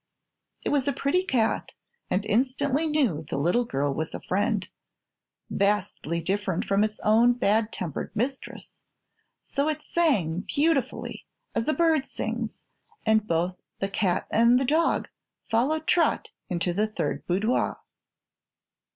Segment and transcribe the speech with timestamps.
[0.63, 1.75] It was a pretty cat
[2.09, 4.67] and instantly knew the little girl was a friend
[5.51, 8.81] vastly different from its own bad tempered mistress
[9.43, 12.61] so it sang beautifully, as a bird sings,
[13.05, 15.07] and both the cat and the dog
[15.51, 17.79] followed Trot into the third boudoir.